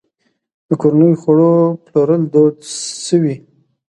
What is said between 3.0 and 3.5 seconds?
شوي؟